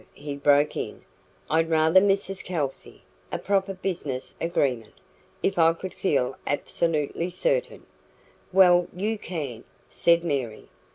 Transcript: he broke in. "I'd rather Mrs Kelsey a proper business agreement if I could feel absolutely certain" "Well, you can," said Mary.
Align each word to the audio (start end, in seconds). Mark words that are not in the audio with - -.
he 0.15 0.35
broke 0.35 0.75
in. 0.75 1.05
"I'd 1.47 1.69
rather 1.69 2.01
Mrs 2.01 2.43
Kelsey 2.43 3.03
a 3.31 3.37
proper 3.37 3.75
business 3.75 4.35
agreement 4.41 4.95
if 5.43 5.59
I 5.59 5.73
could 5.73 5.93
feel 5.93 6.37
absolutely 6.47 7.29
certain" 7.29 7.85
"Well, 8.51 8.87
you 8.95 9.19
can," 9.19 9.63
said 9.89 10.23
Mary. 10.23 10.69